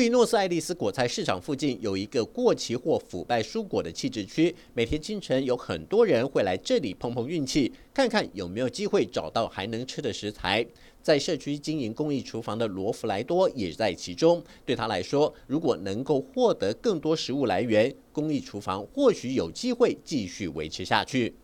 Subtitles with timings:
[0.00, 10.66] 布宜诺斯艾利斯果菜市场附近有一个过期或腐败蔬果的弃置区，每天清晨有很多人会来这里碰碰运气，看看有没有机会找到还能吃的食材。
[11.02, 14.42] 在社区经营公益厨房的罗弗莱多也在其中。
[14.64, 21.34] 对他来说，如果能够获得更多食物来源，公益厨房或许有机会继续维持下去。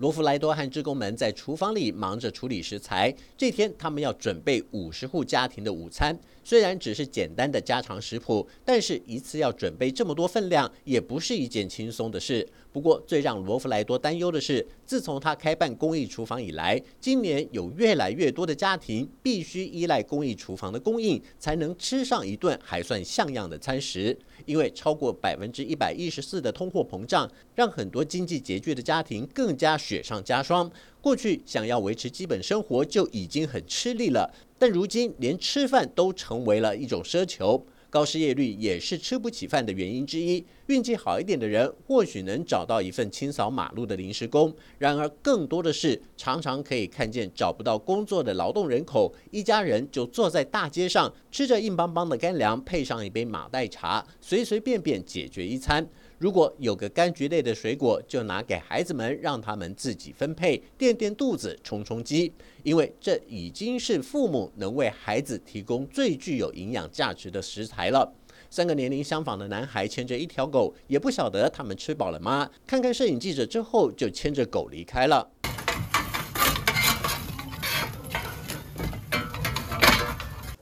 [0.00, 3.14] 罗弗莱多和职工们在厨房里忙着处理食材。
[3.36, 6.18] 这天，他们要准备五十户家庭的午餐。
[6.42, 12.48] 虽然只是简单的家常食谱，但是一次要准备这么多分量，也不是一件轻松的事。
[12.72, 24.16] 不过，最让罗弗莱多担忧的是，自从他开办公益厨房以来，今年有越来越多的家庭必须依赖公益厨房的供应，才能吃上一顿还算像样的餐食。
[24.46, 30.70] 因为超过百分之一百一十四的通货膨胀，让很多经济拮据的家庭更加雪上加霜。
[31.00, 37.66] 过去想要维持基本生活就已经很吃力了，但如今连吃饭都成为了一种奢求。
[37.88, 40.44] 高失业率也是吃不起饭的原因之一。
[40.66, 55.84] 运气好一点的人，或许能找到一份清扫马路的临时工；然而，更多的是常常可以看见找不到工作的劳动人口，一家人就坐在大街上，吃着硬邦邦的干粮，配上一杯马黛茶，随随便便解决一餐。
[56.20, 62.30] 如果有个柑橘类的水果，就拿给孩子们，让他们自己分配，垫垫肚子，充充饥。
[62.62, 68.12] 因为这已经是父母能为孩子提供最具有营养价值的食材了。
[68.50, 72.50] 三个年龄相仿的男孩牵着一条狗，也不晓得他们吃饱了吗？
[72.66, 75.26] 看看摄影记者之后，就牵着狗离开了。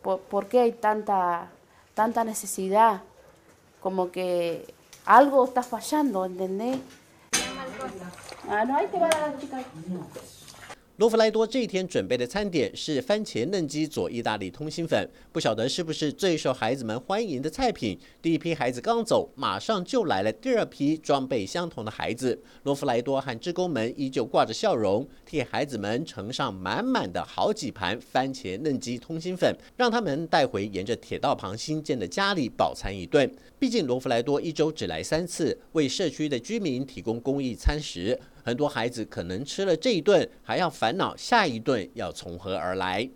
[0.05, 1.49] ¿Por por qué hay tanta
[1.97, 3.01] tanta necesidad?
[3.83, 4.61] Como que
[5.09, 6.79] algo está fallando, ¿entendés?
[8.51, 9.59] Ah, no, ahí te va a dar la chica.
[10.99, 17.97] 罗弗莱多这一天准备的餐点是番茄嫩鸡佐意大利通心粉，不晓得是不是最受孩子们欢迎的菜品。
[18.21, 22.43] 第一批孩子刚走，马上就来了第二批装备相同的孩子。
[22.65, 33.33] 罗弗莱多和职工们依旧挂着笑容，替孩子们盛上满满的好几盘番茄嫩鸡通心粉，让他们带回沿着铁道旁新建的家里饱餐一顿。
[33.57, 38.19] 毕竟罗弗莱多一周只来三次，为社区的居民提供公益餐食。
[38.49, 43.07] 很多孩子可能吃了这一顿，还要烦恼下一顿要从何而来。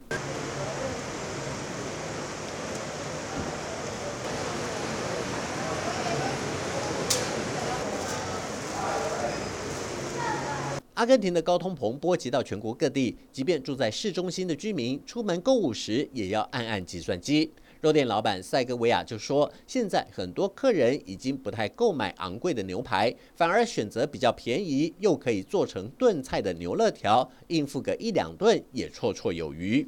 [10.93, 17.51] 阿根廷的高通膨波及到全国各地，即便住在市中心的居民，出门购物时也要按按计算机。
[17.83, 29.85] 肉店老板塞格维亚就说：“现在很多客人已经不太购买昂贵的牛排，反而选择比较便宜又可以做成炖菜的牛肋条，应付个一两顿也绰绰有余。”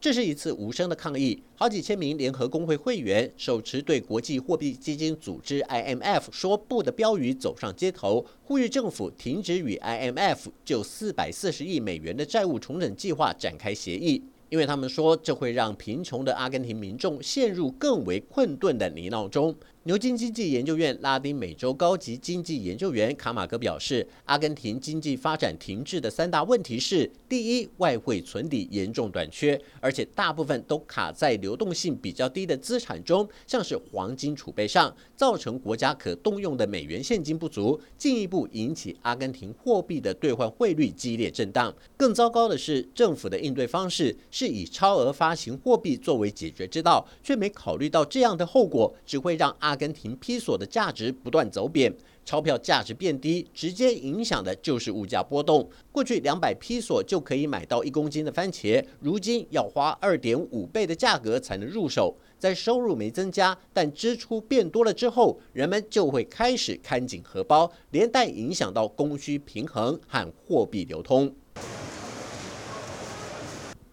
[0.00, 14.22] 这是一次无声的抗议，好几千名联合工会会员手持对国际货币基金组织 IMF 说不的标语走上街头，呼吁政府停止与 IMF 就四百四十亿美元的债务重整计划展开协议。
[14.50, 19.54] 因为他们说，这会让贫穷的阿根廷民众陷入更为困顿的泥淖中。
[19.84, 41.74] 牛津经济研究院拉丁美洲高级经济研究员卡马格表示，阿根廷经济发展停滞的三大问题是：第一，外汇存底严重短缺，而且大部分都卡在流动性比较低的资产中，像是黄金储备上，造成国家可动用的美元现金不足，进一步引起阿根廷货币的兑换汇率激烈震荡。
[41.96, 44.14] 更糟糕的是，政府的应对方式。
[44.40, 55.68] 是以超额发行货币作为解决之道，却没考虑到这样的后果只会让阿根廷披索的价值不断走贬，钞票价值变低，直接影响的就是物价波动。
[55.92, 62.16] 过去两百披索就可以买到一公斤的番茄，如今要花二点五倍的价格才能入手。
[62.38, 71.30] 在收入没增加，但支出变多了之后，人们就会开始看紧荷包，连带影响到供需平衡和货币流通。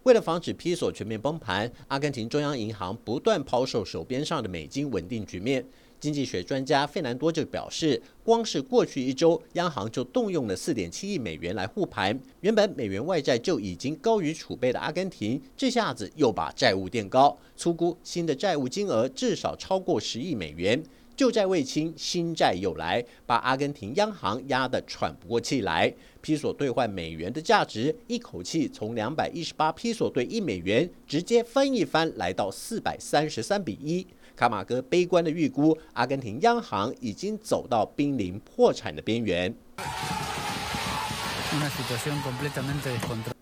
[0.08, 5.62] 为了防止披索全面崩盘，阿根廷中央银行不断抛售手边上的美金，稳定局面。
[6.00, 12.18] 经济学专家费南多就表示，光是过去一周，央行就动用了四点七亿美元来护盘。
[12.40, 20.82] 原本美元外债就已经高于储备的阿根廷，这下子又把债务垫高，粗估新的债务金额至少超过十亿美元。
[21.18, 25.92] 旧债未清，新债又来，把阿根廷央行压得喘不过气来。
[26.20, 34.06] 披索兑换美元的价值，一口气从两百一十八披索兑一美元，直接翻一番，来到四百三十三比一。
[34.36, 39.52] 卡马戈悲观的预估，阿根廷央行已经走到濒临破产的边缘。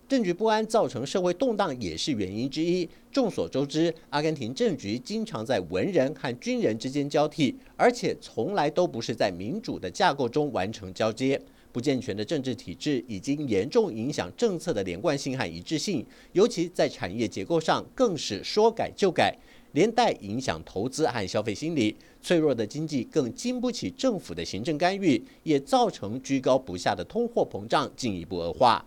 [0.09, 2.89] 政局不安造成社会动荡也是原因之一。
[3.11, 11.41] 众所周知，阿根廷政局经常在文人和军人之间交替，而且从来都不是在民主的架构中完成交接。
[11.73, 19.37] 不健全的政治体制已经严重影响政策的连贯性和一致性，尤其在产业结构上更是说改就改。
[19.73, 28.83] 连带影响投资和消费心理，脆弱的经济更经不起政府的行政干预，也造成居高不下的通货膨胀进一步恶化。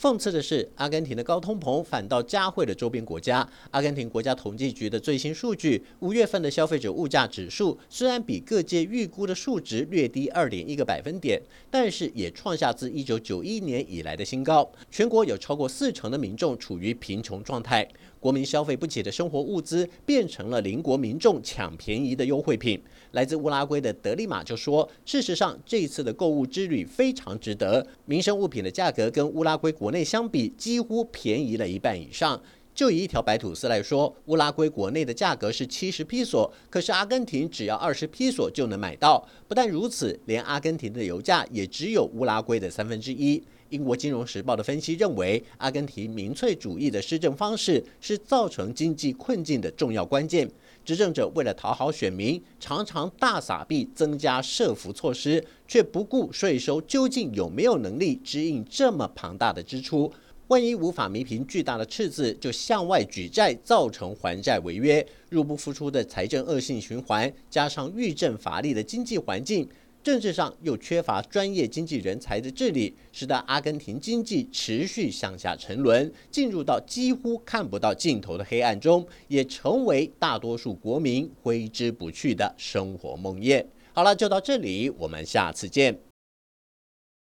[0.00, 3.44] 讽刺的是，阿根廷的高通膨反倒加惠了周边国家。
[3.72, 14.70] 阿根廷国家统计局的最新数据，五月份的消费者物价指数虽然比各界预估的数值略低二点一个百分点，但是也创下自一九九一年以来的新高。
[14.88, 17.88] 全国有超过四成的民众处于贫穷状态。
[18.20, 22.80] 国民消费不起的生活物资变成了邻国民众抢便宜的优惠品。
[23.12, 27.86] 来自乌拉圭的德利马就说：“事实上，这一次的购物之旅非常值得。
[28.04, 32.40] 民生物品的价格跟乌拉圭国内相比，几乎便宜了一半以上。
[32.74, 39.26] 就以一条白吐司来说，乌拉圭国内的价格是七十披索，可是阿根廷只要二十披索就能买到。
[39.48, 50.50] 不但如此，连阿根廷的油价也只有乌拉圭的三分之一。”英国金融时报的分析认为，阿根廷民粹主义的施政方式是造成经济困境的重要关键。
[50.84, 60.10] 执政者为了讨好选民，常常大撒币增加社福措施，却不顾税收究竟有没有能力支应这么庞大的支出。
[60.46, 69.68] 万一无法弥平巨大的赤字，就向外举债，造成还债违约、入不敷出的财政恶性循环，加上遇政乏力的经济环境。
[70.02, 83.64] 政治上又缺乏专业经济人才的治理，使得阿根廷经济持续向下沉沦，进入到几乎看不到尽头的黑暗中，也成为大多数国民挥之不去的生活梦魇。
[83.92, 86.07] 好了，就到这里，我们下次见。